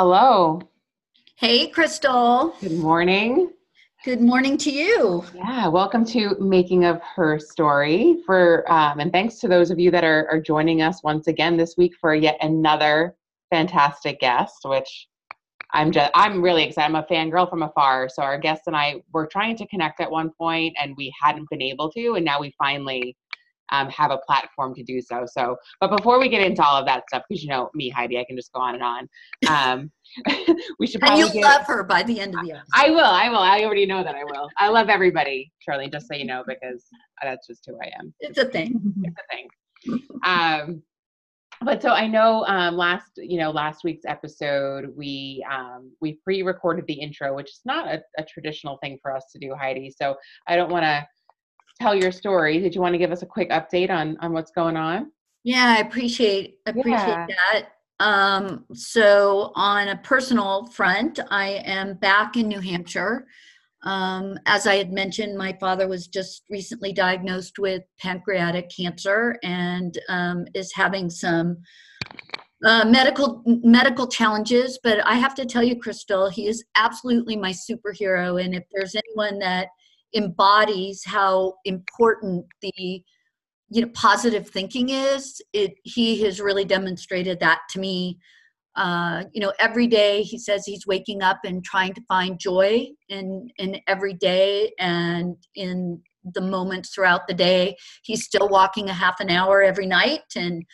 [0.00, 0.60] Hello.
[1.34, 2.54] Hey, Crystal.
[2.60, 3.50] Good morning.
[4.04, 5.24] Good morning to you.
[5.34, 8.18] Yeah, welcome to Making of Her Story.
[8.24, 11.56] For um, and thanks to those of you that are, are joining us once again
[11.56, 13.16] this week for yet another
[13.50, 15.08] fantastic guest, which
[15.72, 16.94] I'm just I'm really excited.
[16.94, 18.08] I'm a fangirl from afar.
[18.08, 21.50] So our guest and I were trying to connect at one point and we hadn't
[21.50, 23.16] been able to, and now we finally
[23.70, 25.24] um, have a platform to do so.
[25.26, 28.18] So, but before we get into all of that stuff, because you know me, Heidi,
[28.18, 29.08] I can just go on and on.
[29.48, 29.92] Um,
[30.78, 31.22] we should probably.
[31.22, 32.66] And you'll get, love her by the end of the episode.
[32.74, 33.00] I will.
[33.00, 33.38] I will.
[33.38, 34.48] I already know that I will.
[34.58, 35.88] I love everybody, Charlie.
[35.88, 36.84] Just so you know, because
[37.22, 38.12] that's just who I am.
[38.20, 38.80] It's a thing.
[39.02, 39.48] It's a thing.
[40.24, 40.82] Um,
[41.62, 46.84] but so I know um, last you know last week's episode we um, we pre-recorded
[46.86, 49.90] the intro, which is not a, a traditional thing for us to do, Heidi.
[49.90, 50.14] So
[50.46, 51.06] I don't want to
[51.80, 52.58] tell your story.
[52.60, 55.12] Did you want to give us a quick update on on what's going on?
[55.44, 57.26] Yeah, I appreciate appreciate yeah.
[57.28, 57.68] that.
[58.00, 63.26] Um, so on a personal front, I am back in New Hampshire.
[63.82, 69.98] Um, as I had mentioned, my father was just recently diagnosed with pancreatic cancer and
[70.08, 71.58] um, is having some
[72.64, 74.78] uh, medical medical challenges.
[74.82, 78.42] But I have to tell you, Crystal, he is absolutely my superhero.
[78.42, 79.68] And if there's anyone that
[80.14, 83.02] embodies how important the
[83.70, 85.40] you know positive thinking is.
[85.52, 88.18] It he has really demonstrated that to me.
[88.76, 92.86] Uh, you know every day he says he's waking up and trying to find joy
[93.08, 96.00] in in every day and in
[96.34, 97.76] the moments throughout the day.
[98.02, 100.64] He's still walking a half an hour every night and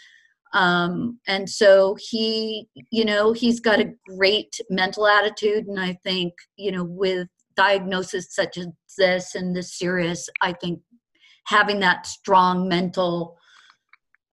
[0.52, 5.66] um, and so he you know he's got a great mental attitude.
[5.66, 10.80] And i think you know with diagnosis such as this and this serious, I think
[11.46, 13.36] having that strong mental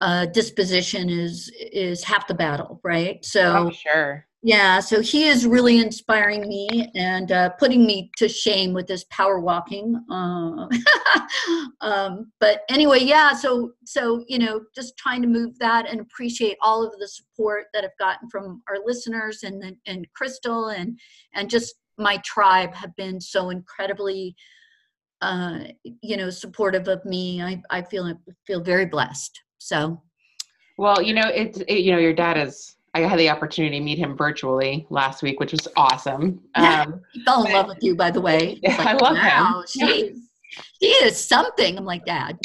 [0.01, 3.23] uh, disposition is is half the battle, right?
[3.23, 4.25] So oh, sure.
[4.43, 9.05] Yeah, so he is really inspiring me and uh, putting me to shame with this
[9.11, 10.03] power walking.
[10.09, 10.67] Uh,
[11.81, 13.33] um, but anyway, yeah.
[13.33, 17.65] So so you know, just trying to move that and appreciate all of the support
[17.75, 20.99] that I've gotten from our listeners and and Crystal and
[21.35, 24.35] and just my tribe have been so incredibly
[25.21, 25.59] uh,
[26.01, 27.41] you know supportive of me.
[27.41, 28.13] I i feel
[28.45, 29.39] feel very blessed.
[29.59, 30.01] So
[30.77, 33.83] well you know it's it, you know your dad is i had the opportunity to
[33.83, 36.41] meet him virtually last week which was awesome.
[36.55, 38.59] Um, he fell in love with you by the way.
[38.63, 40.15] Like, i love wow, him she,
[40.81, 41.77] she is something.
[41.77, 42.37] I'm like dad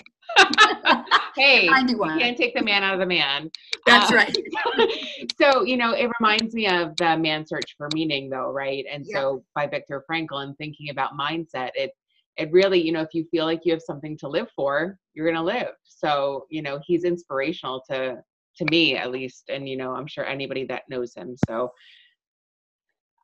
[1.37, 3.51] hey, you can't take the man out of the man.
[3.87, 4.37] That's um, right.
[5.41, 8.85] so, you know, it reminds me of the Man Search for Meaning, though, right?
[8.91, 9.21] And yeah.
[9.21, 11.93] so by Viktor Frankl and thinking about mindset, it
[12.37, 15.27] it really, you know, if you feel like you have something to live for, you're
[15.27, 15.73] gonna live.
[15.85, 18.19] So, you know, he's inspirational to
[18.59, 21.37] to me at least, and you know, I'm sure anybody that knows him.
[21.47, 21.73] So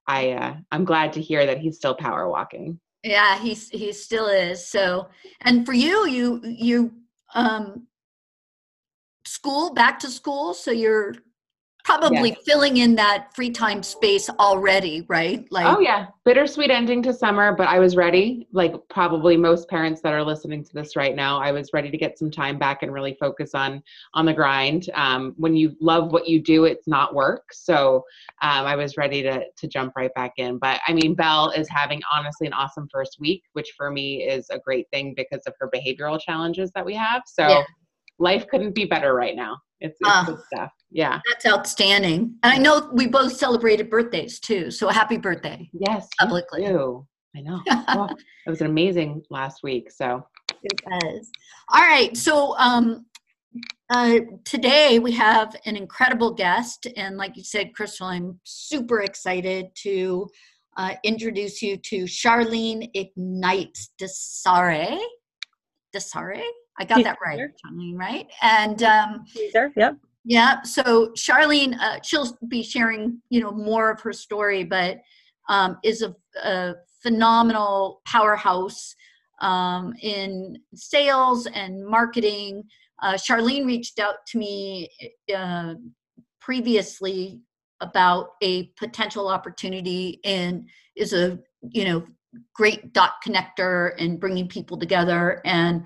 [0.06, 2.81] I uh, I'm glad to hear that he's still power walking.
[3.03, 4.67] Yeah, he's he still is.
[4.67, 5.09] So,
[5.41, 6.93] and for you, you you
[7.34, 7.87] um,
[9.25, 11.15] school back to school so you're
[11.84, 12.38] probably yes.
[12.44, 15.50] filling in that free time space already right?
[15.50, 16.06] Like oh yeah.
[16.25, 18.47] Bittersweet ending to summer but i was ready.
[18.53, 21.97] Like probably most parents that are listening to this right now i was ready to
[21.97, 23.82] get some time back and really focus on
[24.15, 24.91] on the grind.
[24.94, 27.53] Um, when you love what you do it's not work.
[27.53, 28.04] So
[28.43, 30.59] um, i was ready to to jump right back in.
[30.59, 34.49] But i mean belle is having honestly an awesome first week which for me is
[34.50, 37.22] a great thing because of her behavioral challenges that we have.
[37.26, 37.62] So yeah.
[38.22, 40.71] Life couldn't be better right now it's, it's uh, good stuff.
[40.91, 41.21] Yeah.
[41.28, 42.37] That's outstanding.
[42.43, 44.71] And I know we both celebrated birthdays too.
[44.71, 45.69] So happy birthday.
[45.72, 46.09] Yes.
[46.19, 46.65] Publicly.
[46.65, 47.06] You
[47.37, 47.61] I know.
[47.88, 48.09] oh,
[48.47, 49.91] it was an amazing last week.
[49.91, 50.25] So
[50.62, 51.31] it was.
[51.71, 52.16] All right.
[52.16, 53.06] So um
[53.91, 59.67] uh, today we have an incredible guest, and like you said, Crystal, I'm super excited
[59.82, 60.26] to
[60.79, 64.99] uh, introduce you to Charlene Ignite DeCesare.
[65.94, 66.43] DeCesare?
[66.79, 68.29] I got that right, Charlene, right?
[68.41, 69.97] And um, Caesar, yep.
[70.25, 70.63] Yeah.
[70.63, 75.01] So Charlene, uh, she'll be sharing, you know, more of her story, but
[75.49, 76.15] um, is a,
[76.45, 78.95] a, phenomenal powerhouse
[79.41, 82.63] um, in sales and marketing.
[83.03, 84.89] Uh, Charlene reached out to me
[85.37, 85.75] uh,
[86.41, 87.41] previously
[87.81, 91.41] about a potential opportunity and is a
[91.71, 92.05] you know
[92.55, 95.83] great dot connector and bringing people together and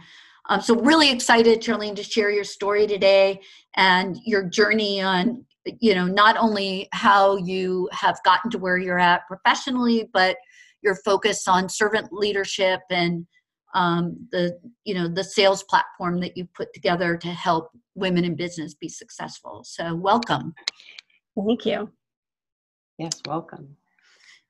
[0.48, 3.40] um, so really excited, Charlene, to share your story today
[3.76, 5.44] and your journey on,
[5.81, 10.37] you know, not only how you have gotten to where you're at professionally, but
[10.82, 13.26] your focus on servant leadership and
[13.75, 18.37] um, the, you know, the sales platform that you put together to help women in
[18.37, 19.62] business be successful.
[19.64, 20.54] So welcome.
[21.37, 21.90] Thank you.
[22.99, 23.76] Yes, welcome.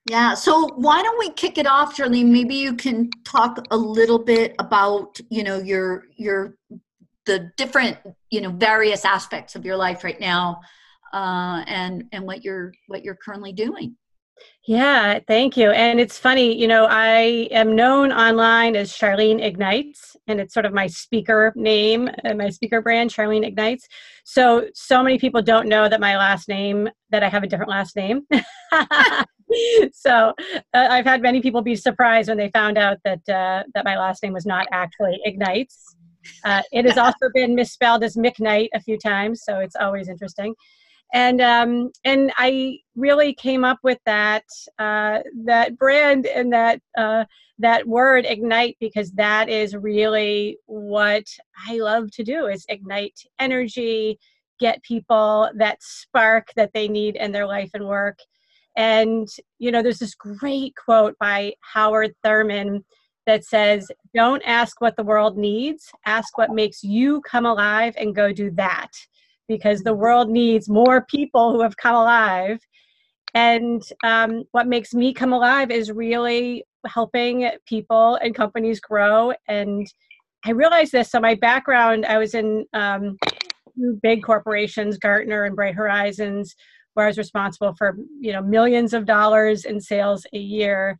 [0.08, 2.26] Yeah, so why don't we kick it off, Charlene?
[2.26, 6.56] Maybe you can talk a little bit about, you know, your your
[7.26, 7.98] the different,
[8.30, 10.60] you know, various aspects of your life right now,
[11.12, 13.96] uh, and and what you're what you're currently doing.
[14.66, 15.70] Yeah, thank you.
[15.70, 20.66] And it's funny, you know, I am known online as Charlene Ignites, and it's sort
[20.66, 23.88] of my speaker name, and my speaker brand, Charlene Ignites.
[24.24, 27.70] So, so many people don't know that my last name, that I have a different
[27.70, 28.26] last name.
[29.92, 30.32] so,
[30.74, 33.96] uh, I've had many people be surprised when they found out that uh, that my
[33.96, 35.96] last name was not actually Ignites.
[36.44, 40.54] Uh, it has also been misspelled as McKnight a few times, so it's always interesting
[41.12, 44.44] and um, and I really came up with that
[44.78, 47.24] uh, that brand and that uh,
[47.58, 51.24] that word ignite because that is really what
[51.68, 54.18] I love to do is ignite energy,
[54.58, 58.18] get people that spark that they need in their life and work.
[58.76, 59.28] And
[59.58, 62.84] you know, there's this great quote by Howard Thurman
[63.26, 68.14] that says, "Don't ask what the world needs, ask what makes you come alive and
[68.14, 68.90] go do that."
[69.48, 72.58] because the world needs more people who have come alive.
[73.34, 79.32] And um, what makes me come alive is really helping people and companies grow.
[79.48, 79.86] And
[80.44, 81.10] I realized this.
[81.10, 83.18] So, my background, I was in um,
[84.02, 86.54] big corporations, Gartner and Bright Horizons,
[86.96, 90.98] where I was responsible for you know millions of dollars in sales a year.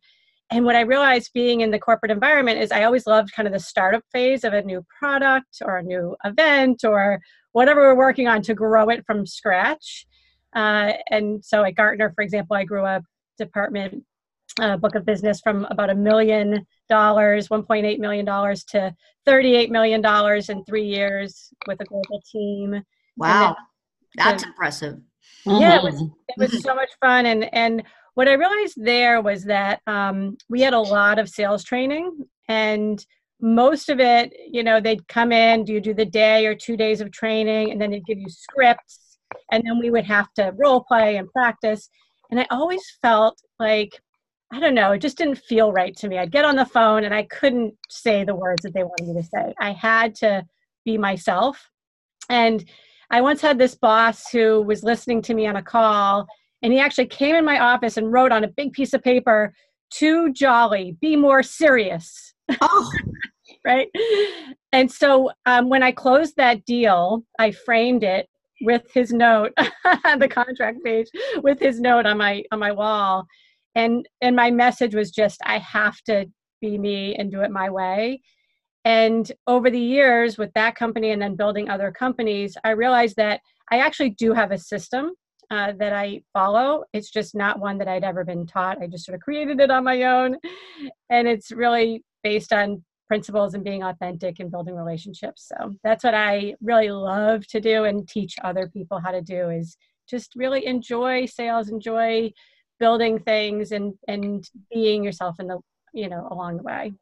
[0.49, 3.53] And what I realized being in the corporate environment is I always loved kind of
[3.53, 7.19] the startup phase of a new product or a new event or
[7.51, 10.05] whatever we're working on to grow it from scratch.
[10.55, 13.01] Uh, and so at Gartner, for example, I grew a
[13.37, 14.03] department
[14.59, 18.95] uh, book of business from about a million dollars, $1.8 million to
[19.27, 20.03] $38 million
[20.49, 22.81] in three years with a global team.
[23.17, 23.57] Wow.
[24.15, 24.49] That's to,
[25.45, 25.61] impressive.
[25.61, 27.25] Yeah, it was, it was so much fun.
[27.25, 27.83] And, and
[28.15, 33.05] what I realized there was that um, we had a lot of sales training and
[33.39, 36.75] most of it, you know, they'd come in, do you do the day or two
[36.75, 39.19] days of training, and then they'd give you scripts,
[39.51, 41.89] and then we would have to role play and practice.
[42.31, 44.01] And I always felt like,
[44.51, 46.17] I don't know, it just didn't feel right to me.
[46.17, 49.21] I'd get on the phone and I couldn't say the words that they wanted me
[49.21, 49.53] to say.
[49.59, 50.45] I had to
[50.85, 51.69] be myself.
[52.29, 52.65] And
[53.09, 56.27] I once had this boss who was listening to me on a call,
[56.61, 59.53] and he actually came in my office and wrote on a big piece of paper,
[59.89, 62.33] too jolly, be more serious.
[62.61, 62.91] Oh.
[63.65, 63.87] right.
[64.71, 68.27] And so um, when I closed that deal, I framed it
[68.61, 69.53] with his note,
[70.05, 71.07] on the contract page,
[71.43, 73.25] with his note on my on my wall,
[73.75, 76.25] and and my message was just I have to
[76.59, 78.21] be me and do it my way.
[78.87, 83.41] And over the years with that company and then building other companies, I realized that
[83.69, 85.11] I actually do have a system
[85.51, 86.85] uh, that I follow.
[86.93, 88.81] It's just not one that I'd ever been taught.
[88.81, 90.37] I just sort of created it on my own.
[91.09, 95.51] And it's really based on principles and being authentic and building relationships.
[95.53, 99.49] So that's what I really love to do and teach other people how to do
[99.49, 99.75] is
[100.09, 102.31] just really enjoy sales, enjoy
[102.79, 105.59] building things and and being yourself in the
[105.93, 106.93] you know along the way.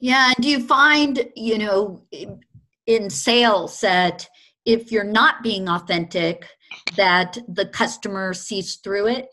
[0.00, 2.02] Yeah, and do you find, you know,
[2.86, 4.26] in sales that
[4.64, 6.46] if you're not being authentic
[6.96, 9.28] that the customer sees through it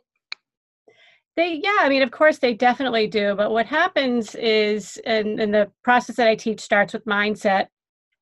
[1.37, 3.35] they, yeah, I mean, of course they definitely do.
[3.35, 7.67] But what happens is, and, and the process that I teach starts with mindset,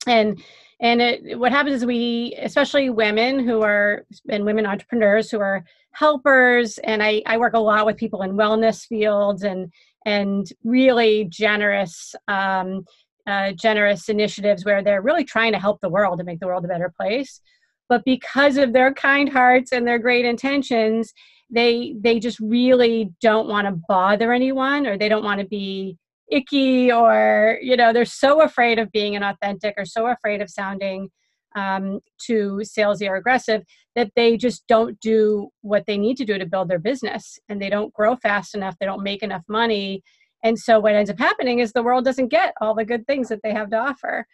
[0.05, 0.43] and
[0.81, 5.63] and it, what happens is we, especially women who are and women entrepreneurs who are
[5.91, 9.71] helpers, and I I work a lot with people in wellness fields and
[10.05, 12.15] and really generous.
[12.27, 12.85] Um,
[13.27, 16.63] uh, generous initiatives where they're really trying to help the world and make the world
[16.63, 17.41] a better place
[17.89, 21.13] but because of their kind hearts and their great intentions
[21.49, 25.97] they they just really don't want to bother anyone or they don't want to be
[26.31, 31.09] icky or you know they're so afraid of being inauthentic or so afraid of sounding
[31.55, 33.63] um, too salesy or aggressive
[33.95, 37.39] that they just don't do what they need to do to build their business.
[37.49, 38.75] And they don't grow fast enough.
[38.79, 40.03] They don't make enough money.
[40.43, 43.29] And so what ends up happening is the world doesn't get all the good things
[43.29, 44.27] that they have to offer.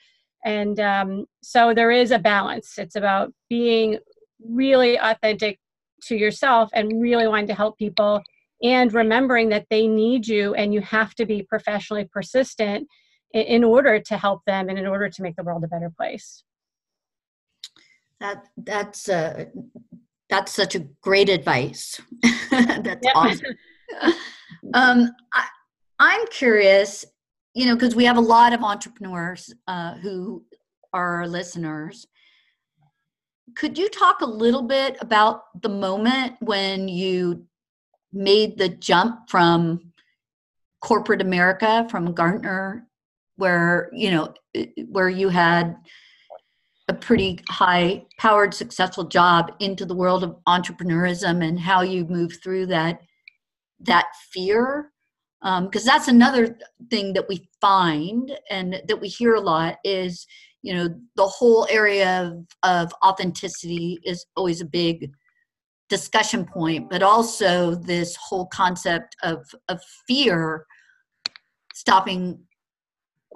[0.44, 2.78] And um, so there is a balance.
[2.78, 4.00] It's about being
[4.44, 5.60] really authentic
[6.04, 8.24] to yourself and really wanting to help people
[8.63, 12.88] and remembering that they need you and you have to be professionally persistent
[13.34, 16.44] in order to help them and in order to make the world a better place
[18.22, 19.46] that that's uh
[20.30, 22.00] that's such a great advice.
[22.51, 23.58] That's awesome.
[24.74, 25.46] Um I,
[26.00, 27.04] i'm curious
[27.56, 30.44] you know because we have a lot of entrepreneurs uh, who
[30.94, 32.06] are our listeners.
[33.56, 37.46] Could you talk a little bit about the moment when you
[38.13, 39.92] made the jump from
[40.82, 42.88] corporate America, from Gartner,
[43.36, 44.34] where you know
[44.88, 45.75] where you had
[46.88, 52.34] a pretty high powered successful job into the world of entrepreneurism and how you move
[52.44, 53.02] through that
[53.80, 54.92] that fear.
[55.42, 56.56] Because um, that's another
[56.92, 60.28] thing that we find and that we hear a lot is
[60.62, 65.12] you know the whole area of, of authenticity is always a big
[65.90, 70.66] discussion point but also this whole concept of of fear
[71.74, 72.40] stopping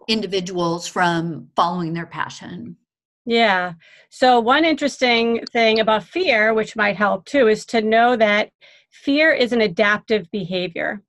[0.08, 2.78] individuals from following their passion
[3.25, 3.74] yeah.
[4.10, 8.50] So, one interesting thing about fear, which might help too, is to know that
[8.91, 11.01] fear is an adaptive behavior.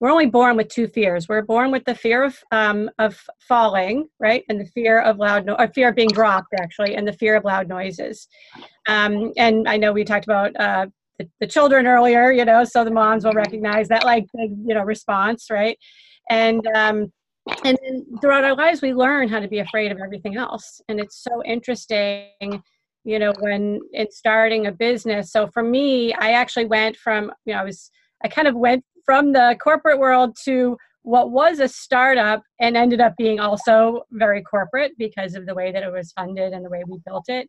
[0.00, 1.28] We're only born with two fears.
[1.28, 5.48] We're born with the fear of um, of falling, right, and the fear of loud,
[5.48, 8.26] or fear of being dropped, actually, and the fear of loud noises.
[8.88, 10.86] Um, and I know we talked about uh,
[11.18, 14.82] the, the children earlier, you know, so the moms will recognize that, like, you know,
[14.82, 15.78] response, right?
[16.30, 17.12] And um,
[17.64, 20.80] and then throughout our lives we learn how to be afraid of everything else.
[20.88, 22.62] And it's so interesting
[23.04, 25.32] you know when it's starting a business.
[25.32, 27.90] So for me i actually went from you know i was
[28.24, 33.00] i kind of went from the corporate world to what was a startup and ended
[33.00, 36.68] up being also very corporate because of the way that it was funded and the
[36.68, 37.48] way we built it.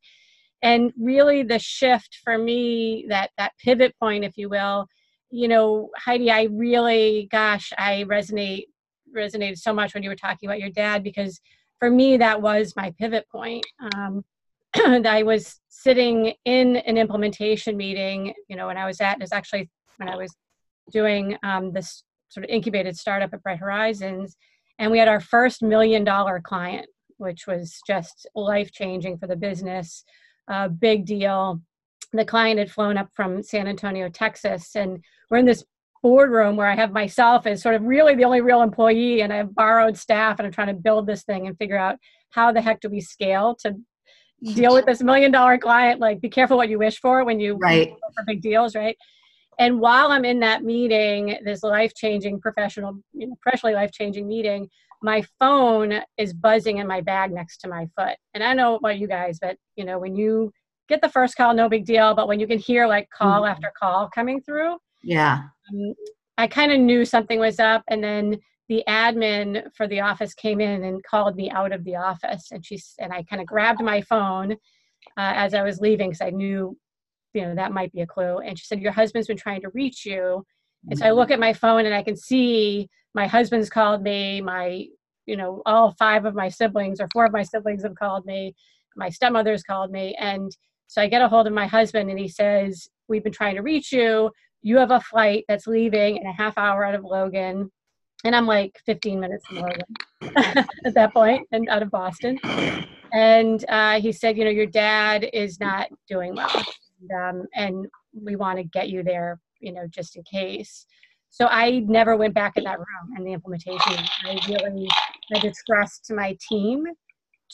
[0.64, 4.88] And really the shift for me that that pivot point if you will
[5.32, 8.66] you know heidi i really gosh i resonate
[9.16, 11.40] resonated so much when you were talking about your dad because
[11.80, 13.66] for me that was my pivot point.
[13.94, 14.24] Um,
[14.76, 19.70] I was sitting in an implementation meeting, you know, when I was at, was actually
[19.98, 20.34] when I was
[20.92, 24.38] doing um, this sort of incubated startup at Bright Horizons,
[24.80, 26.88] and we had our first million dollar client,
[27.18, 30.06] which was just life changing for the business,
[30.48, 31.62] uh, big deal.
[32.14, 35.64] The client had flown up from San Antonio, Texas, and we're in this
[36.02, 39.38] boardroom where I have myself as sort of really the only real employee and I
[39.38, 41.98] have borrowed staff and I'm trying to build this thing and figure out
[42.32, 43.76] how the heck do we scale to
[44.54, 47.56] deal with this million dollar client like be careful what you wish for when you
[47.58, 48.98] right for big deals right
[49.60, 54.28] and while i'm in that meeting this life changing professional you know, professionally life changing
[54.28, 54.68] meeting
[55.04, 58.98] my phone is buzzing in my bag next to my foot and i know about
[58.98, 60.52] you guys but you know when you
[60.90, 63.52] get the first call no big deal but when you can hear like call mm-hmm.
[63.52, 65.44] after call coming through yeah.
[65.72, 65.94] Um,
[66.38, 68.38] I kind of knew something was up, and then
[68.70, 72.66] the admin for the office came in and called me out of the office, and
[72.66, 74.56] she's and I kind of grabbed my phone uh,
[75.36, 76.78] as I was leaving because I knew,
[77.34, 78.38] you know, that might be a clue.
[78.40, 80.46] And she said, "Your husband's been trying to reach you."
[80.90, 84.42] And so I look at my phone and I can see my husband's called me,
[84.42, 84.86] my,
[85.26, 88.56] you know, all five of my siblings or four of my siblings have called me,
[88.96, 90.16] my stepmother's called me.
[90.20, 90.52] And
[90.88, 93.62] so I get a hold of my husband and he says, We've been trying to
[93.62, 97.72] reach you you have a flight that's leaving in a half hour out of Logan.
[98.24, 99.96] And I'm like 15 minutes from Logan
[100.86, 102.40] at that point and out of Boston.
[103.12, 106.64] And uh, he said, you know, your dad is not doing well.
[107.02, 110.86] And, um, and we want to get you there, you know, just in case.
[111.30, 114.06] So I never went back in that room and the implementation.
[114.26, 114.88] I really
[115.32, 116.86] expressed to my team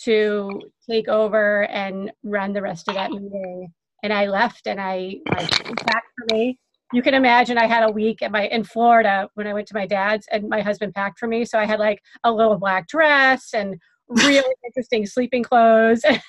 [0.04, 3.72] to take over and run the rest of that meeting.
[4.04, 5.48] And I left and I, I
[5.86, 6.60] back for me
[6.94, 9.74] you can imagine I had a week at my in Florida when I went to
[9.74, 11.44] my dad's and my husband packed for me.
[11.44, 13.76] So I had like a little black dress and
[14.08, 16.02] really interesting sleeping clothes.
[16.06, 16.22] it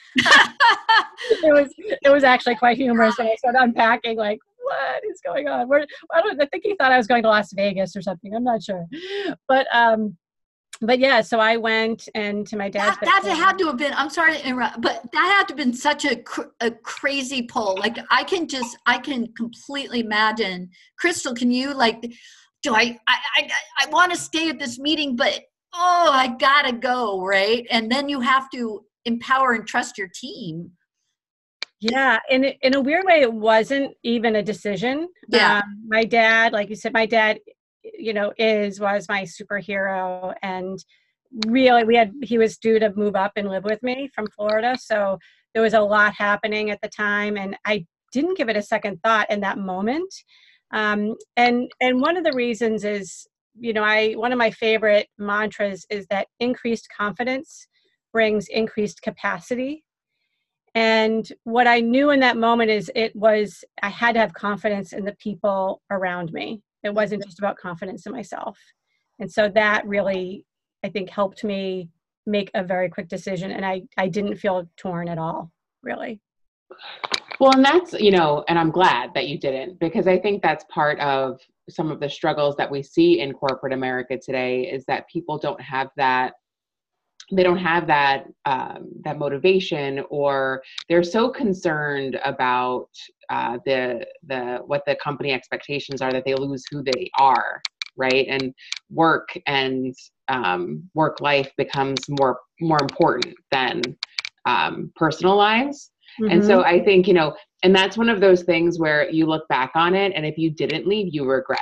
[1.45, 5.69] was it was actually quite humorous when I started unpacking like what is going on?
[5.69, 8.35] Where I don't I think he thought I was going to Las Vegas or something.
[8.35, 8.85] I'm not sure.
[9.47, 10.17] But um
[10.81, 12.99] but yeah, so I went and to my dad's.
[13.01, 13.93] That, that had to have been.
[13.95, 17.43] I'm sorry to interrupt, but that had to have been such a cr- a crazy
[17.43, 17.77] pull.
[17.79, 20.71] Like I can just I can completely imagine.
[20.99, 22.01] Crystal, can you like?
[22.63, 25.41] Do I I I, I want to stay at this meeting, but
[25.75, 27.67] oh, I gotta go, right?
[27.71, 30.71] And then you have to empower and trust your team.
[31.81, 35.09] Yeah, in in a weird way, it wasn't even a decision.
[35.29, 37.39] Yeah, um, my dad, like you said, my dad
[37.97, 40.35] you know is was my superhero.
[40.43, 40.83] And
[41.47, 44.77] really we had he was due to move up and live with me from florida.
[44.81, 45.19] So
[45.55, 48.99] there was a lot happening at the time and i didn't give it a second
[49.03, 50.13] thought in that moment.
[50.73, 53.27] Um, and and one of the reasons is
[53.59, 57.67] you know i one of my favorite mantras is that increased confidence
[58.13, 59.85] brings increased capacity.
[60.75, 64.93] And what i knew in that moment is it was i had to have confidence
[64.93, 68.59] in the people around me it wasn't just about confidence in myself.
[69.19, 70.45] And so that really,
[70.85, 71.91] I think, helped me
[72.27, 73.51] make a very quick decision.
[73.51, 75.51] And I, I didn't feel torn at all,
[75.83, 76.21] really.
[77.41, 80.65] Well, and that's, you know, and I'm glad that you didn't because I think that's
[80.65, 85.09] part of some of the struggles that we see in corporate America today is that
[85.09, 86.35] people don't have that
[87.33, 92.89] they don't have that um, that motivation or they're so concerned about
[93.29, 97.61] uh, the the what the company expectations are that they lose who they are
[97.97, 98.55] right and
[98.91, 99.95] work and
[100.29, 103.83] um, work life becomes more more important than
[104.47, 106.31] um, personal lives mm-hmm.
[106.33, 106.69] and so mm-hmm.
[106.69, 109.95] i think you know and that's one of those things where you look back on
[109.95, 111.61] it and if you didn't leave you regret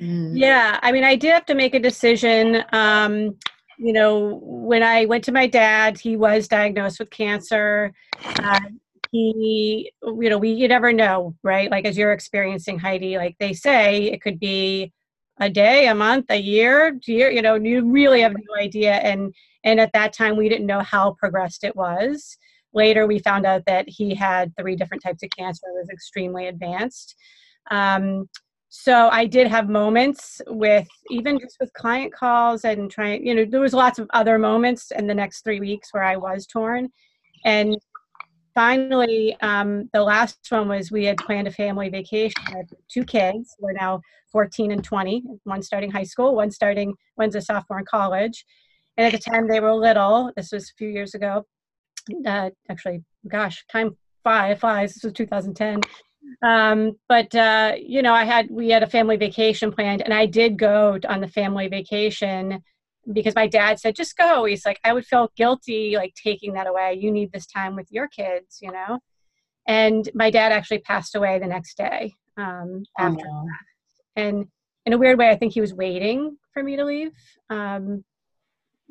[0.00, 0.30] mm.
[0.34, 3.36] yeah i mean i did have to make a decision um,
[3.78, 7.92] you know, when I went to my dad, he was diagnosed with cancer.
[8.24, 8.60] Uh,
[9.10, 11.70] he, you know, we you never know, right?
[11.70, 14.92] Like as you're experiencing Heidi, like they say, it could be
[15.40, 17.30] a day, a month, a year, year.
[17.30, 18.94] You know, you really have no idea.
[18.94, 22.36] And and at that time, we didn't know how progressed it was.
[22.74, 25.66] Later, we found out that he had three different types of cancer.
[25.68, 27.14] It was extremely advanced.
[27.70, 28.28] Um,
[28.74, 33.44] so i did have moments with even just with client calls and trying you know
[33.44, 36.88] there was lots of other moments in the next three weeks where i was torn.
[37.44, 37.76] And
[38.54, 42.42] finally um, the last one was we had planned a family vacation.
[42.90, 43.54] Two kids.
[43.60, 44.00] We're now
[44.30, 48.42] 14 and 20 one starting high school one starting one's a sophomore in college.
[48.96, 51.44] And at the time they were little this was a few years ago
[52.26, 55.80] uh, actually gosh time flies this was 2010
[56.42, 60.26] um, but uh, you know, I had we had a family vacation planned, and I
[60.26, 62.62] did go on the family vacation
[63.12, 66.66] because my dad said, "Just go." He's like, I would feel guilty like taking that
[66.66, 66.98] away.
[67.00, 68.98] You need this time with your kids, you know.
[69.66, 74.22] And my dad actually passed away the next day um, after oh, that.
[74.22, 74.46] And
[74.86, 77.12] in a weird way, I think he was waiting for me to leave.
[77.50, 78.04] Um,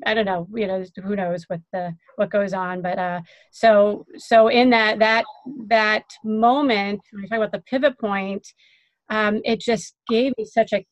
[0.05, 4.05] I don't know, you know, who knows what the what goes on, but uh, so
[4.17, 5.25] so in that that
[5.67, 8.47] that moment, when you're talking about the pivot point,
[9.09, 10.85] um, it just gave me such a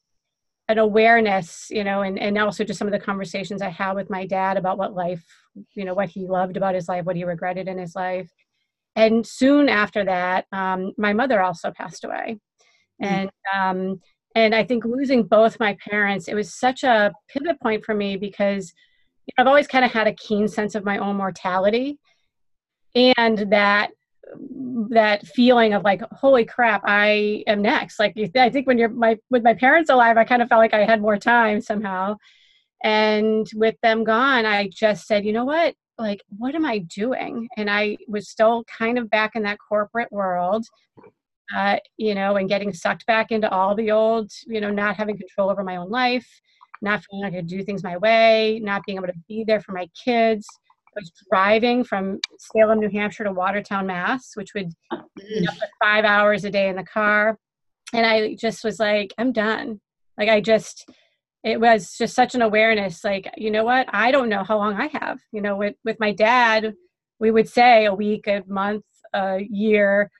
[0.67, 4.09] an awareness, you know, and and also just some of the conversations I had with
[4.09, 5.25] my dad about what life,
[5.73, 8.29] you know, what he loved about his life, what he regretted in his life,
[8.95, 12.37] and soon after that, um, my mother also passed away,
[13.01, 13.05] mm-hmm.
[13.05, 14.01] and um,
[14.35, 18.15] and I think losing both my parents, it was such a pivot point for me
[18.15, 18.73] because
[19.37, 21.99] I've always kind of had a keen sense of my own mortality
[22.95, 23.91] and that
[24.91, 27.99] that feeling of like holy crap i am next.
[27.99, 30.73] Like i think when you're my with my parents alive i kind of felt like
[30.73, 32.15] i had more time somehow.
[32.83, 35.75] And with them gone i just said you know what?
[35.97, 37.47] Like what am i doing?
[37.57, 40.65] And i was still kind of back in that corporate world
[41.55, 45.17] uh, you know and getting sucked back into all the old you know not having
[45.17, 46.27] control over my own life
[46.81, 49.61] not feeling like I could do things my way, not being able to be there
[49.61, 50.47] for my kids.
[50.87, 54.71] I was driving from Salem, New Hampshire to Watertown, Mass, which would
[55.17, 55.59] you know, mm.
[55.83, 57.37] five hours a day in the car.
[57.93, 59.81] And I just was like, I'm done.
[60.17, 60.89] Like I just
[61.43, 64.73] it was just such an awareness, like, you know what, I don't know how long
[64.73, 65.19] I have.
[65.31, 66.73] You know, with with my dad,
[67.19, 70.11] we would say a week, a month, a year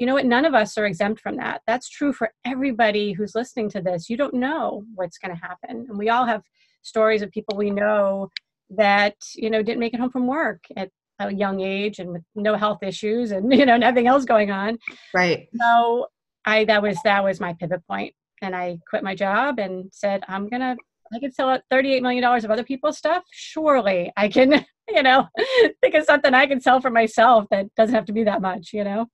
[0.00, 0.24] you know what?
[0.24, 1.60] None of us are exempt from that.
[1.66, 4.08] That's true for everybody who's listening to this.
[4.08, 5.86] You don't know what's going to happen.
[5.88, 6.42] And we all have
[6.80, 8.30] stories of people we know
[8.70, 12.22] that you know didn't make it home from work at a young age and with
[12.34, 14.78] no health issues and you know nothing else going on.
[15.14, 15.48] Right.
[15.60, 16.06] So
[16.46, 18.14] i that was that was my pivot point.
[18.40, 20.76] And i quit my job and said i'm gonna
[21.12, 23.22] i can sell out 38 million dollars of other people's stuff.
[23.32, 25.28] Surely i can you know
[25.82, 28.70] think of something i can sell for myself that doesn't have to be that much
[28.72, 29.06] you know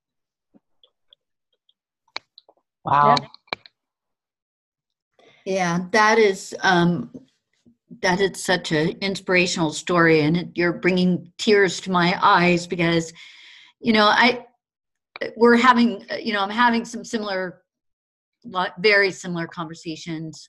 [2.86, 3.16] Wow.
[5.44, 7.10] Yeah, yeah that is um,
[8.00, 13.12] that is such an inspirational story, and it, you're bringing tears to my eyes because,
[13.80, 14.46] you know, I
[15.36, 17.62] we're having, you know, I'm having some similar,
[18.78, 20.48] very similar conversations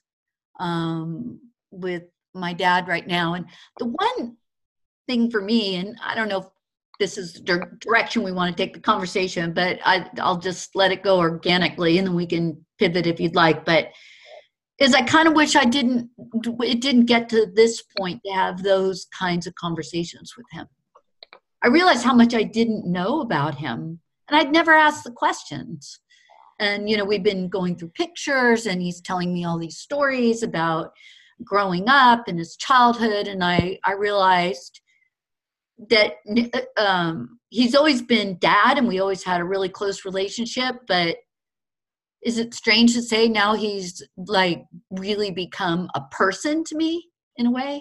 [0.60, 3.46] um, with my dad right now, and
[3.78, 4.36] the one
[5.08, 6.52] thing for me, and I don't know
[6.98, 10.92] this is the direction we want to take the conversation, but I, I'll just let
[10.92, 13.64] it go organically and then we can pivot if you'd like.
[13.64, 13.90] But
[14.78, 16.10] is I kind of wish I didn't,
[16.44, 20.66] it didn't get to this point to have those kinds of conversations with him.
[21.62, 26.00] I realized how much I didn't know about him and I'd never asked the questions.
[26.60, 30.42] And, you know, we've been going through pictures and he's telling me all these stories
[30.42, 30.92] about
[31.44, 33.28] growing up and his childhood.
[33.28, 34.80] And I, I realized,
[35.90, 36.14] that
[36.76, 41.16] um, he's always been dad and we always had a really close relationship but
[42.22, 47.46] is it strange to say now he's like really become a person to me in
[47.46, 47.80] a way?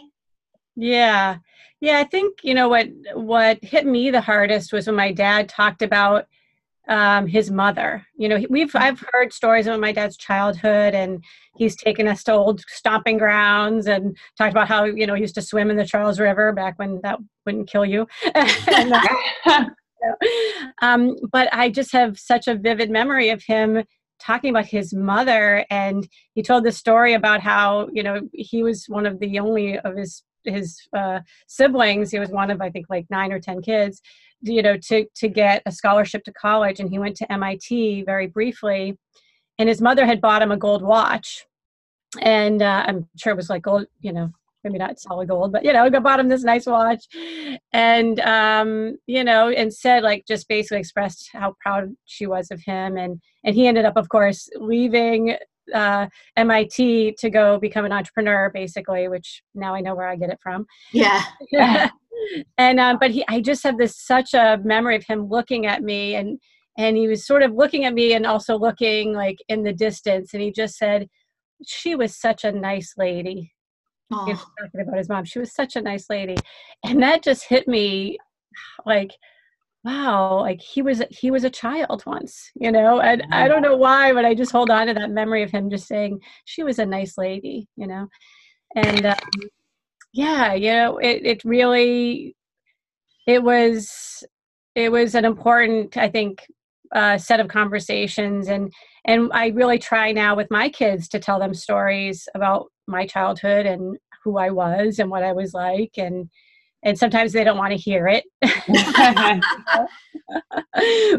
[0.75, 1.37] Yeah.
[1.79, 5.47] Yeah i think you know what what hit me the hardest was when my dad
[5.49, 6.27] talked about
[6.87, 8.05] um, his mother.
[8.17, 11.23] You know, we've I've heard stories about my dad's childhood, and
[11.57, 15.35] he's taken us to old stomping grounds and talked about how you know he used
[15.35, 18.07] to swim in the Charles River back when that wouldn't kill you.
[18.35, 18.93] and,
[19.45, 19.65] uh,
[20.81, 23.83] um, but I just have such a vivid memory of him
[24.19, 28.85] talking about his mother, and he told the story about how you know he was
[28.87, 32.11] one of the only of his his uh, siblings.
[32.11, 34.01] He was one of I think like nine or ten kids
[34.41, 38.27] you know to to get a scholarship to college and he went to MIT very
[38.27, 38.97] briefly
[39.59, 41.45] and his mother had bought him a gold watch
[42.21, 44.31] and uh, I'm sure it was like gold you know
[44.63, 47.05] maybe not solid gold but you know bought him this nice watch
[47.73, 52.61] and um you know and said like just basically expressed how proud she was of
[52.61, 55.37] him and and he ended up of course leaving
[55.73, 60.29] uh, MIT to go become an entrepreneur, basically, which now I know where I get
[60.29, 60.65] it from.
[60.93, 61.89] Yeah.
[62.57, 65.83] and um, but he, I just have this such a memory of him looking at
[65.83, 66.39] me, and
[66.77, 70.33] and he was sort of looking at me and also looking like in the distance,
[70.33, 71.07] and he just said,
[71.65, 73.53] "She was such a nice lady."
[74.09, 75.25] He was talking about his mom.
[75.25, 76.37] She was such a nice lady,
[76.85, 78.17] and that just hit me
[78.85, 79.11] like
[79.83, 82.99] wow like he was he was a child once you know?
[82.99, 85.69] And i don't know why but i just hold on to that memory of him
[85.69, 88.07] just saying she was a nice lady you know?
[88.75, 89.15] And um,
[90.17, 92.35] yeah you know it, it really
[93.27, 94.23] it was
[94.73, 96.45] it was an important i think
[96.95, 98.71] uh, set of conversations and
[99.05, 103.65] and i really try now with my kids to tell them stories about my childhood
[103.65, 106.29] and who i was and what i was like and
[106.83, 108.23] and sometimes they don't want to hear it.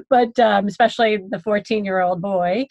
[0.08, 2.66] But um, especially the 14 year old boy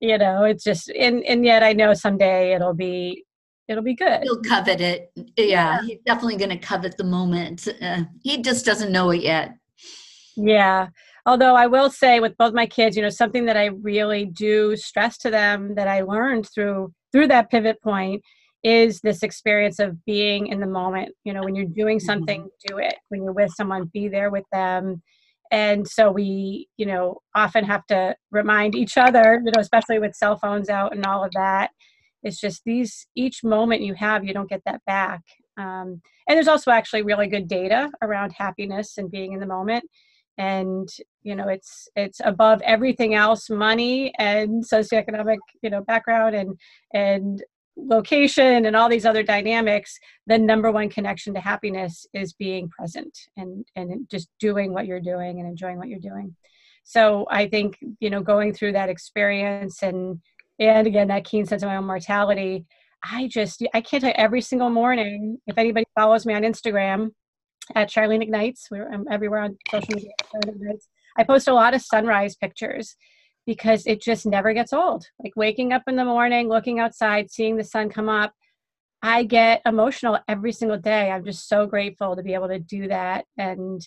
[0.00, 3.24] you know it's just and and yet i know someday it'll be
[3.68, 5.82] it'll be good he'll covet it yeah, yeah.
[5.82, 9.56] he's definitely going to covet the moment uh, he just doesn't know it yet
[10.36, 10.88] yeah
[11.24, 14.76] although i will say with both my kids you know something that i really do
[14.76, 18.22] stress to them that i learned through through that pivot point
[18.66, 21.14] is this experience of being in the moment.
[21.22, 22.06] You know, when you're doing mm-hmm.
[22.06, 22.74] something, mm-hmm.
[22.74, 22.96] do it.
[23.08, 25.02] When you're with someone, be there with them.
[25.52, 30.16] And so we, you know, often have to remind each other, you know, especially with
[30.16, 31.70] cell phones out and all of that.
[32.26, 35.22] It's just these, each moment you have, you don't get that back.
[35.56, 39.84] Um, and there's also actually really good data around happiness and being in the moment
[40.38, 40.88] and
[41.22, 46.58] you know it's it's above everything else money and socioeconomic you know background and
[46.92, 47.42] and
[47.76, 53.16] location and all these other dynamics the number one connection to happiness is being present
[53.36, 56.34] and and just doing what you're doing and enjoying what you're doing
[56.84, 60.20] so i think you know going through that experience and
[60.58, 62.64] and again that keen sense of my own mortality
[63.04, 67.10] i just i can't tell you every single morning if anybody follows me on instagram
[67.74, 70.12] at charlene ignites we're I'm everywhere on social media
[71.18, 72.96] i post a lot of sunrise pictures
[73.46, 75.06] because it just never gets old.
[75.22, 78.32] Like waking up in the morning, looking outside, seeing the sun come up.
[79.02, 81.10] I get emotional every single day.
[81.10, 83.80] I'm just so grateful to be able to do that and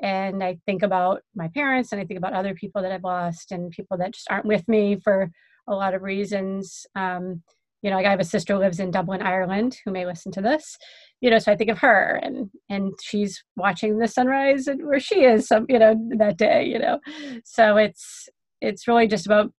[0.00, 3.50] and I think about my parents and I think about other people that I've lost
[3.50, 5.28] and people that just aren't with me for
[5.68, 6.86] a lot of reasons.
[6.94, 7.42] Um,
[7.82, 10.40] you know, I have a sister who lives in Dublin, Ireland, who may listen to
[10.40, 10.76] this.
[11.20, 15.00] You know, so I think of her and and she's watching the sunrise and where
[15.00, 16.98] she is some, you know, that day, you know.
[17.44, 18.28] So it's
[18.60, 19.52] it's really just about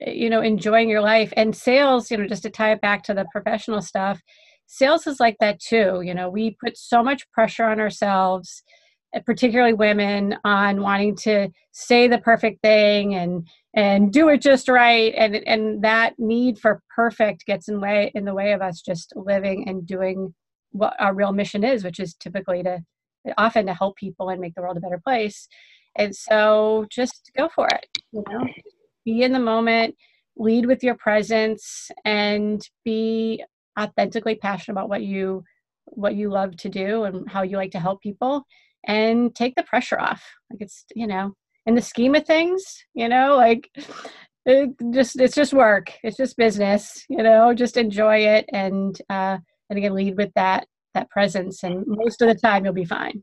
[0.00, 3.14] you know enjoying your life and sales you know just to tie it back to
[3.14, 4.20] the professional stuff
[4.66, 8.62] sales is like that too you know we put so much pressure on ourselves
[9.26, 15.12] particularly women on wanting to say the perfect thing and and do it just right.
[15.16, 19.12] And and that need for perfect gets in way in the way of us just
[19.16, 20.34] living and doing
[20.72, 22.78] what our real mission is which is typically to
[23.36, 25.48] often to help people and make the world a better place.
[25.96, 28.46] And so just go for it, you know,
[29.04, 29.96] be in the moment,
[30.36, 33.44] lead with your presence and be
[33.78, 35.44] authentically passionate about what you
[35.86, 38.44] what you love to do and how you like to help people
[38.86, 40.22] and take the pressure off.
[40.50, 41.34] Like it's, you know,
[41.66, 42.62] in the scheme of things,
[42.94, 43.70] you know, like
[44.46, 45.92] it just it's just work.
[46.02, 49.38] It's just business, you know, just enjoy it and uh
[49.68, 53.22] and again lead with that that presence and most of the time you'll be fine.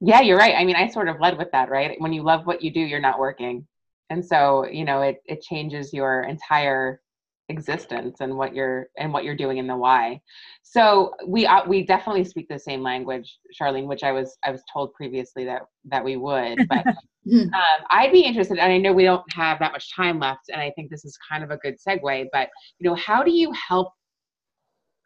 [0.00, 0.54] Yeah, you're right.
[0.56, 2.00] I mean, I sort of led with that, right?
[2.00, 3.66] When you love what you do, you're not working.
[4.10, 7.00] And so, you know, it it changes your entire
[7.48, 10.20] existence and what you're and what you're doing and the why.
[10.62, 14.62] So we uh, we definitely speak the same language, Charlene, which I was I was
[14.72, 16.66] told previously that that we would.
[16.68, 16.86] But
[17.32, 17.50] um,
[17.90, 20.70] I'd be interested, and I know we don't have that much time left, and I
[20.76, 22.26] think this is kind of a good segue.
[22.32, 23.92] But you know, how do you help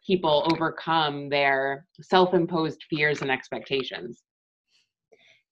[0.05, 4.21] people overcome their self-imposed fears and expectations?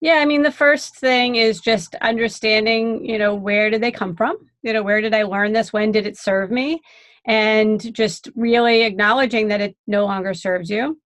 [0.01, 4.15] Yeah, I mean, the first thing is just understanding, you know, where did they come
[4.15, 4.35] from?
[4.63, 5.73] You know, where did I learn this?
[5.73, 6.81] When did it serve me?
[7.25, 10.99] And just really acknowledging that it no longer serves you.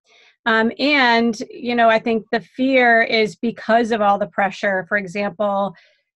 [0.46, 4.84] Um, and, you know, I think the fear is because of all the pressure.
[4.88, 5.74] For example,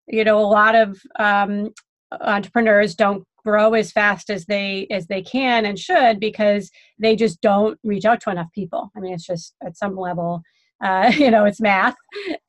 [0.07, 1.73] you know, a lot of um,
[2.21, 6.69] entrepreneurs don't grow as fast as they as they can and should because
[6.99, 8.91] they just don't reach out to enough people.
[8.95, 10.43] I mean, it's just at some level
[10.83, 11.95] uh, you know, it's math.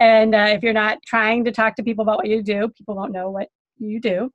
[0.00, 2.94] And uh, if you're not trying to talk to people about what you do, people
[2.94, 3.48] won't know what
[3.78, 4.30] you do.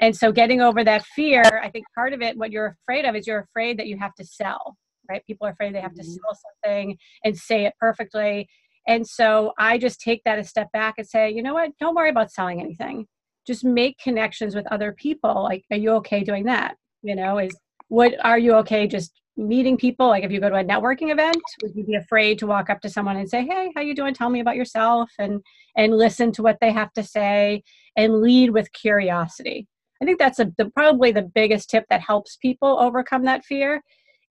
[0.00, 3.14] And so getting over that fear, I think part of it, what you're afraid of
[3.14, 4.76] is you're afraid that you have to sell,
[5.08, 5.24] right?
[5.26, 6.12] People are afraid they have to mm-hmm.
[6.12, 8.48] sell something and say it perfectly.
[8.86, 11.72] And so I just take that a step back and say, you know what?
[11.78, 13.06] Don't worry about selling anything.
[13.46, 15.42] Just make connections with other people.
[15.42, 16.76] Like, are you okay doing that?
[17.02, 17.56] You know, is
[17.88, 21.40] what are you okay just meeting people like if you go to a networking event
[21.62, 24.12] would you be afraid to walk up to someone and say hey how you doing?
[24.12, 25.40] Tell me about yourself and
[25.76, 27.62] and listen to what they have to say
[27.96, 29.66] and lead with curiosity.
[30.02, 33.82] I think that's a, the, probably the biggest tip that helps people overcome that fear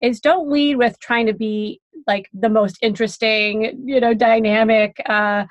[0.01, 5.45] is don't lead with trying to be like the most interesting you know dynamic uh,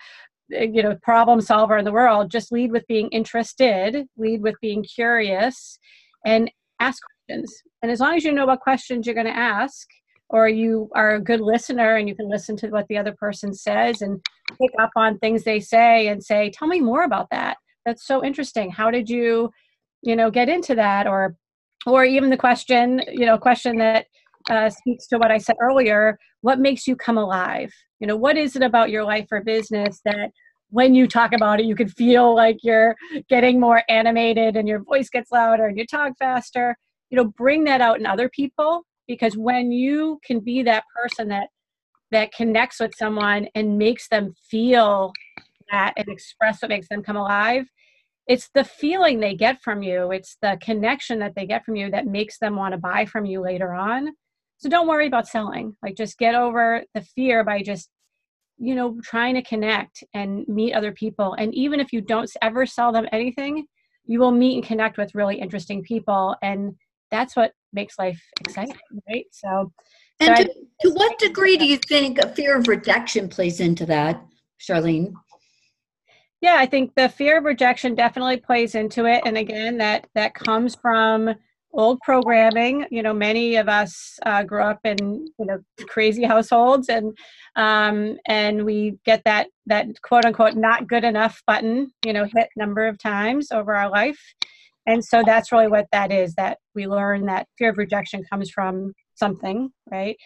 [0.51, 2.31] you know problem solver in the world.
[2.31, 5.79] Just lead with being interested lead with being curious
[6.25, 7.63] and ask questions.
[7.83, 9.87] And as long as you know what questions you're going to ask,
[10.29, 13.55] or you are a good listener and you can listen to what the other person
[13.55, 14.21] says and
[14.61, 17.57] pick up on things they say and say, tell me more about that.
[17.85, 18.71] That's so interesting.
[18.71, 19.51] How did you,
[20.03, 21.07] you know, get into that?
[21.07, 21.37] Or,
[21.87, 24.07] or even the question, you know, question that
[24.51, 26.19] uh, speaks to what I said earlier.
[26.41, 27.73] What makes you come alive?
[28.01, 30.31] You know, what is it about your life or business that
[30.71, 32.97] when you talk about it, you can feel like you're
[33.29, 36.77] getting more animated and your voice gets louder and you talk faster
[37.11, 41.29] you know bring that out in other people because when you can be that person
[41.29, 41.49] that
[42.13, 45.13] that connects with someone and makes them feel
[45.71, 47.67] that and express what makes them come alive
[48.27, 50.11] it's the feeling they get from you.
[50.11, 53.25] It's the connection that they get from you that makes them want to buy from
[53.25, 54.09] you later on.
[54.59, 55.77] So don't worry about selling.
[55.83, 57.89] Like just get over the fear by just
[58.59, 61.35] you know trying to connect and meet other people.
[61.35, 63.67] And even if you don't ever sell them anything
[64.07, 66.75] you will meet and connect with really interesting people and
[67.11, 68.77] that's what makes life exciting,
[69.09, 69.27] right?
[69.31, 69.73] So,
[70.21, 73.61] and so to, I, to what degree do you think a fear of rejection plays
[73.61, 74.25] into that,
[74.61, 75.13] Charlene?
[76.41, 80.35] Yeah, I think the fear of rejection definitely plays into it, and again, that that
[80.35, 81.35] comes from
[81.73, 82.87] old programming.
[82.91, 84.97] You know, many of us uh, grew up in
[85.39, 87.17] you know crazy households, and
[87.57, 92.49] um, and we get that that quote unquote not good enough button, you know, hit
[92.57, 94.21] number of times over our life,
[94.87, 98.51] and so that's really what that is that we learn that fear of rejection comes
[98.51, 100.17] from something right?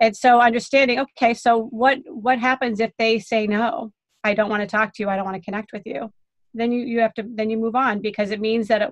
[0.00, 3.92] And so understanding okay so what what happens if they say no?
[4.24, 6.10] I don't want to talk to you i don't want to connect with you.
[6.54, 8.90] Then you you have to then you move on because it means that it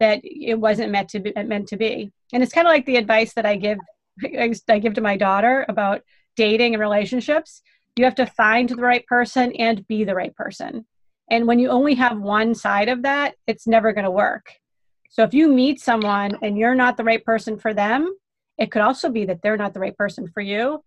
[0.00, 2.12] that it wasn't meant to be meant to be.
[2.32, 3.78] And it's kind of like the advice that i give
[4.68, 6.02] i give to my daughter about
[6.36, 7.62] dating and relationships.
[7.96, 10.86] You have to find the right person and be the right person.
[11.30, 14.52] And when you only have one side of that it's never going to work
[15.16, 18.14] so if you meet someone and you're not the right person for them,
[18.58, 20.82] it could also be that they're not the right person for you.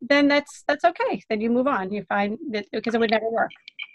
[0.00, 1.22] Then that's that's okay.
[1.28, 1.92] Then you move on.
[1.92, 3.50] You find that because it would never work.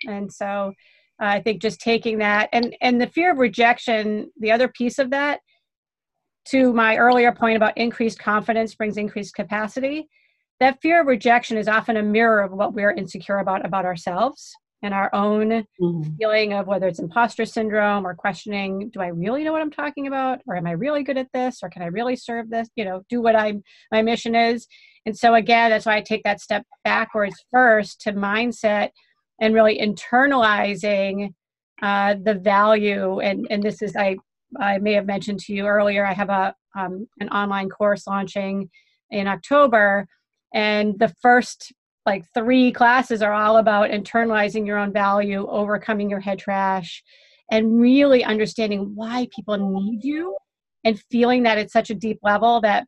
[0.08, 0.74] And so
[1.20, 5.00] uh, I think just taking that and and the fear of rejection, the other piece
[5.00, 5.40] of that,
[6.50, 10.08] to my earlier point about increased confidence brings increased capacity.
[10.60, 14.54] That fear of rejection is often a mirror of what we're insecure about about ourselves
[14.82, 15.50] and our own
[15.82, 16.02] mm-hmm.
[16.18, 20.08] feeling of whether it's imposter syndrome or questioning do i really know what i'm talking
[20.08, 20.40] about?
[20.48, 21.60] Or am i really good at this?
[21.62, 22.70] Or can i really serve this?
[22.76, 24.68] You know do what i'm my mission is.
[25.06, 28.90] And so again that's why i take that step backwards first to mindset
[29.42, 31.34] and really internalizing
[31.82, 33.20] uh, the value.
[33.20, 34.18] And and this is i
[34.60, 38.70] i may have mentioned to you earlier i have a um, an online course launching
[39.12, 40.08] in october.
[40.54, 41.74] And the first
[42.06, 47.04] like three classes are all about internalizing your own value, overcoming your head trash,
[47.52, 50.36] and really understanding why people need you
[50.84, 52.86] and feeling that it's such a deep level that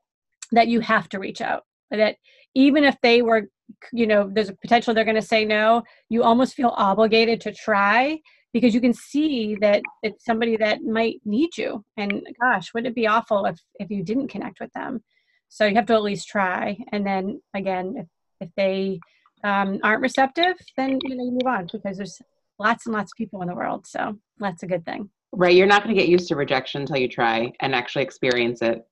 [0.51, 1.63] that you have to reach out.
[1.91, 2.15] That
[2.55, 3.49] even if they were,
[3.91, 7.53] you know, there's a potential they're going to say no, you almost feel obligated to
[7.53, 8.19] try
[8.53, 11.83] because you can see that it's somebody that might need you.
[11.97, 15.03] And gosh, wouldn't it be awful if if you didn't connect with them?
[15.49, 16.77] So you have to at least try.
[16.91, 18.07] And then again, if
[18.41, 18.99] if they
[19.43, 22.19] um, aren't receptive, then you know you move on because there's
[22.59, 23.87] lots and lots of people in the world.
[23.87, 25.09] So that's a good thing.
[25.31, 25.55] Right.
[25.55, 28.85] You're not going to get used to rejection until you try and actually experience it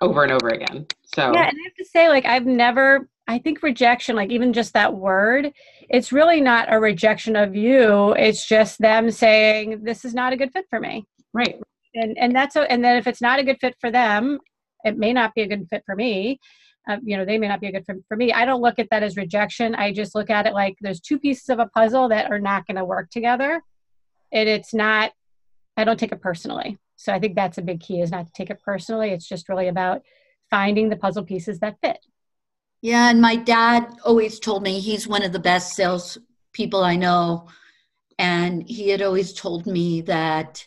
[0.00, 0.86] over and over again.
[1.14, 3.08] So yeah, and I have to say, like I've never.
[3.28, 5.52] I think rejection, like even just that word,
[5.88, 8.12] it's really not a rejection of you.
[8.14, 11.06] It's just them saying, this is not a good fit for me.
[11.32, 11.60] Right.
[11.94, 14.40] And, and that's, a, and then if it's not a good fit for them,
[14.82, 16.40] it may not be a good fit for me.
[16.88, 18.32] Uh, you know, they may not be a good fit for me.
[18.32, 19.74] I don't look at that as rejection.
[19.74, 22.66] I just look at it like there's two pieces of a puzzle that are not
[22.66, 23.62] going to work together.
[24.32, 25.12] And it's not,
[25.76, 26.78] I don't take it personally.
[26.96, 29.10] So I think that's a big key is not to take it personally.
[29.10, 30.02] It's just really about
[30.50, 31.98] finding the puzzle pieces that fit.
[32.80, 36.18] Yeah, and my dad always told me he's one of the best sales
[36.52, 37.48] people I know.
[38.18, 40.66] And he had always told me that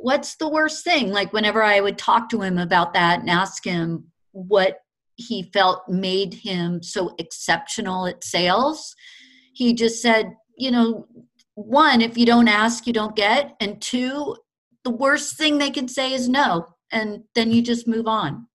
[0.00, 1.10] what's the worst thing?
[1.10, 4.83] Like whenever I would talk to him about that and ask him what
[5.16, 8.94] he felt made him so exceptional at sales,
[9.52, 11.06] he just said, you know,
[11.54, 13.54] one, if you don't ask, you don't get.
[13.60, 14.36] And two,
[14.82, 16.66] the worst thing they can say is no.
[16.90, 18.46] And then you just move on.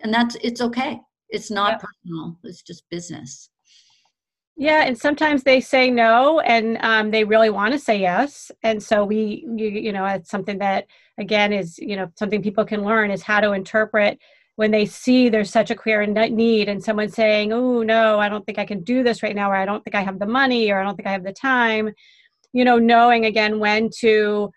[0.00, 1.00] And that's, it's okay.
[1.30, 1.82] It's not yep.
[1.82, 3.48] personal, it's just business.
[4.56, 8.80] Yeah, and sometimes they say no, and um, they really want to say yes, and
[8.80, 10.86] so we, you, you know, it's something that
[11.18, 14.20] again is, you know, something people can learn is how to interpret
[14.56, 18.44] when they see there's such a clear need, and someone saying, "Oh no, I don't
[18.46, 20.70] think I can do this right now," or "I don't think I have the money,"
[20.70, 21.92] or "I don't think I have the time,"
[22.52, 24.50] you know, knowing again when to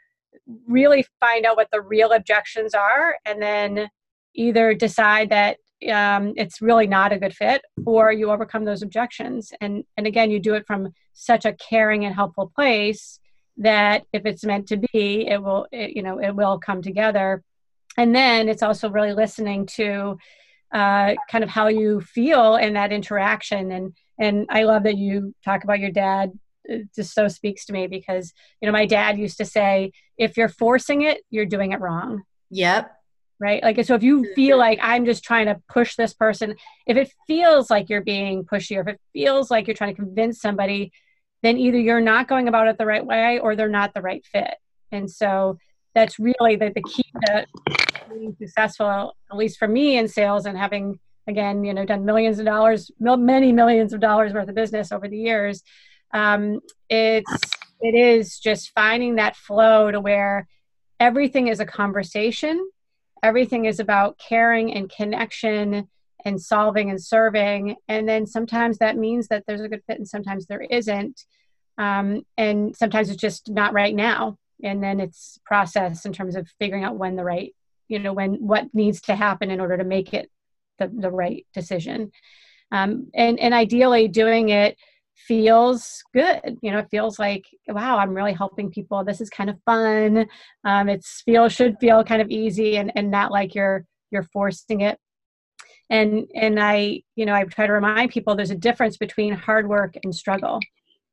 [0.67, 3.89] really find out what the real objections are, and then
[4.35, 5.57] either decide that
[5.91, 9.51] um, it's really not a good fit or you overcome those objections.
[9.61, 13.19] And and again you do it from such a caring and helpful place
[13.57, 17.43] that if it's meant to be it will it, you know it will come together
[17.97, 20.17] and then it's also really listening to
[20.73, 25.33] uh, kind of how you feel in that interaction and and i love that you
[25.43, 26.31] talk about your dad
[26.65, 30.35] it just so speaks to me because you know my dad used to say if
[30.35, 32.91] you're forcing it you're doing it wrong yep
[33.39, 33.61] right?
[33.61, 34.61] Like, so if you feel mm-hmm.
[34.61, 36.55] like I'm just trying to push this person,
[36.85, 40.01] if it feels like you're being pushy or if it feels like you're trying to
[40.01, 40.91] convince somebody,
[41.43, 44.25] then either you're not going about it the right way or they're not the right
[44.25, 44.55] fit.
[44.91, 45.57] And so
[45.97, 47.45] that's really the, the key to
[48.13, 52.37] being successful, at least for me in sales and having, again, you know, done millions
[52.37, 55.63] of dollars, many millions of dollars worth of business over the years.
[56.13, 57.31] Um, it's,
[57.81, 60.47] it is just finding that flow to where
[60.99, 62.69] everything is a conversation.
[63.23, 65.87] Everything is about caring and connection
[66.25, 67.75] and solving and serving.
[67.87, 71.25] And then sometimes that means that there's a good fit and sometimes there isn't.
[71.79, 76.47] Um, and sometimes it's just not right now and then it's process in terms of
[76.59, 77.53] figuring out when the right
[77.87, 80.29] you know when what needs to happen in order to make it
[80.79, 82.11] the, the right decision.
[82.71, 84.77] Um, and and ideally doing it
[85.15, 89.03] feels good you know it feels like wow i'm really helping people.
[89.03, 90.27] This is kind of fun.
[90.63, 94.81] Um, it's feel should feel kind of easy and, and not like you're you're forcing
[94.81, 94.99] it.
[95.89, 99.69] And and i you know i try to remind people there's a difference between hard
[99.69, 100.59] work and struggle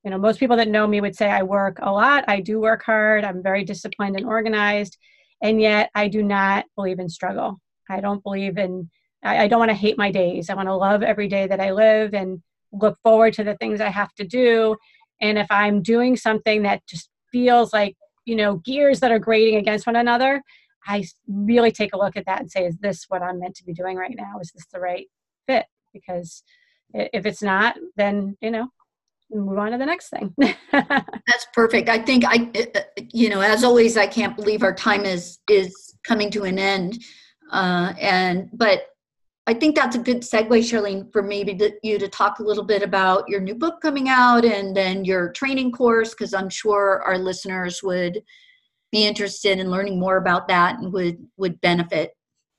[0.04, 2.60] you know most people that know me would say i work a lot i do
[2.60, 4.98] work hard i'm very disciplined and organized
[5.42, 8.90] and yet i do not believe in struggle i don't believe in
[9.22, 11.60] I, I don't want to hate my days i want to love every day that
[11.60, 12.42] i live and
[12.80, 14.76] look forward to the things I have to do.
[15.20, 19.56] And if I'm doing something that just feels like, you know, gears that are grating
[19.56, 20.42] against one another,
[20.86, 23.64] I really take a look at that and say, is this what I'm meant to
[23.64, 24.38] be doing right now?
[24.40, 25.06] Is this the right
[25.46, 25.66] fit?
[25.92, 26.42] Because
[26.92, 28.68] if it's not, then, you know,
[29.30, 30.34] move on to the next thing.
[30.72, 31.88] That's perfect.
[31.88, 35.38] I think I, uh, uh, you know, as always, I can't believe our time is,
[35.48, 37.02] is coming to an end.
[37.50, 38.86] Uh, and, but
[39.46, 42.64] I think that's a good segue, Charlene, for maybe to, you to talk a little
[42.64, 47.02] bit about your new book coming out and then your training course, because I'm sure
[47.02, 48.22] our listeners would
[48.90, 52.12] be interested in learning more about that and would would benefit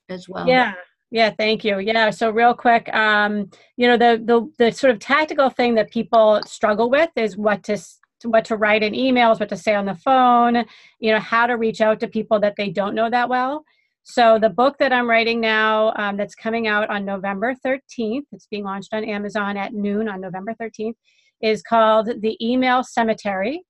[0.08, 0.46] as well.
[0.46, 0.74] Yeah.
[1.10, 1.78] Yeah, thank you.
[1.78, 5.90] Yeah, so real quick, um, you know, the the the sort of tactical thing that
[5.90, 7.78] people struggle with is what to
[8.24, 10.64] what to write in emails, what to say on the phone,
[10.98, 13.64] you know, how to reach out to people that they don't know that well.
[14.02, 18.46] So the book that I'm writing now, um, that's coming out on November 13th, it's
[18.48, 20.94] being launched on Amazon at noon on November 13th,
[21.40, 23.62] is called The Email Cemetery,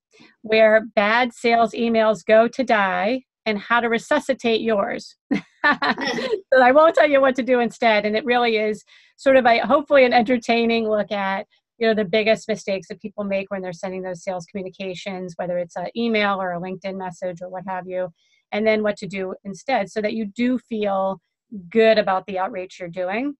[0.42, 5.16] where bad sales emails go to die and how to resuscitate yours.
[5.32, 8.04] so I won't tell you what to do instead.
[8.04, 8.84] And it really is
[9.16, 11.46] sort of a hopefully an entertaining look at
[11.78, 15.58] you know the biggest mistakes that people make when they're sending those sales communications, whether
[15.58, 18.08] it's an email or a LinkedIn message or what have you
[18.52, 21.20] and then what to do instead so that you do feel
[21.70, 23.34] good about the outreach you're doing.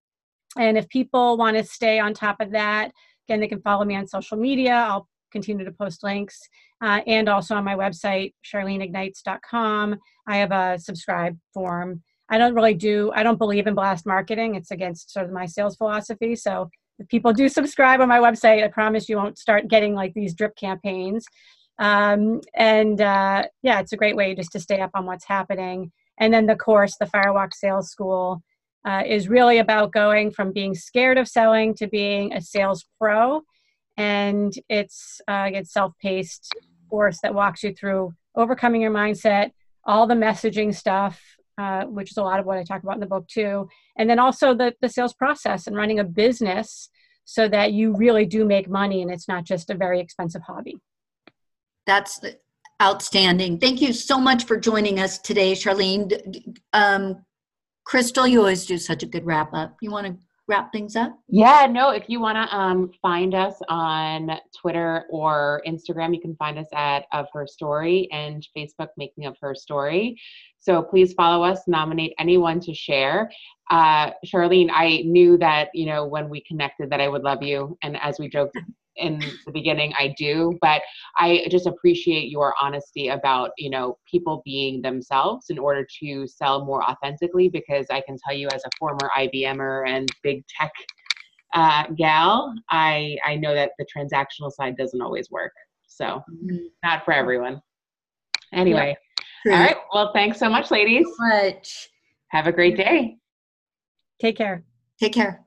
[0.59, 2.93] And if people want to stay on top of that,
[3.29, 4.75] again, they can follow me on social media.
[4.75, 6.39] I'll continue to post links
[6.83, 9.97] uh, and also on my website, charleneignites.com.
[10.27, 12.03] I have a subscribe form.
[12.29, 14.55] I don't really do, I don't believe in blast marketing.
[14.55, 16.35] It's against sort of my sales philosophy.
[16.35, 20.15] So if people do subscribe on my website, I promise you won't start getting like
[20.15, 21.25] these drip campaigns.
[21.79, 25.93] Um, and uh, yeah, it's a great way just to stay up on what's happening.
[26.19, 28.43] And then the course, the Firewalk Sales School,
[28.87, 33.43] uh, is really about going from being scared of selling to being a sales pro.
[33.97, 36.55] And it's uh, it's self-paced
[36.91, 39.51] course that walks you through overcoming your mindset,
[39.85, 41.21] all the messaging stuff,
[41.59, 44.09] uh, which is a lot of what I talk about in the book too, and
[44.09, 46.91] then also the the sales process and running a business
[47.25, 50.77] so that you really do make money and it's not just a very expensive hobby.
[51.87, 52.21] That's
[52.81, 53.59] outstanding.
[53.59, 56.57] Thank you so much for joining us today, Charlene.
[56.73, 57.25] Um,
[57.85, 59.77] Crystal, you always do such a good wrap up.
[59.81, 61.19] You want to wrap things up?
[61.29, 66.37] Yeah, no, if you want to um, find us on Twitter or Instagram, you can
[66.37, 70.21] find us at Of Her Story and Facebook Making of Her Story.
[70.59, 73.31] So please follow us, nominate anyone to share.
[73.71, 77.77] Uh, Charlene, I knew that, you know, when we connected that I would love you.
[77.83, 78.57] And as we joked
[78.97, 80.83] in the beginning i do but
[81.17, 86.65] i just appreciate your honesty about you know people being themselves in order to sell
[86.65, 90.73] more authentically because i can tell you as a former ibmer and big tech
[91.55, 95.53] uh, gal i i know that the transactional side doesn't always work.
[95.87, 96.67] So mm-hmm.
[96.85, 97.63] not for everyone.
[98.53, 98.97] Anyway
[99.45, 99.53] yeah.
[99.53, 99.77] all right.
[99.93, 101.07] Well thanks so much ladies.
[101.07, 101.89] So much.
[102.29, 103.17] Have a great day.
[104.21, 104.65] Take care.
[104.99, 105.46] Take care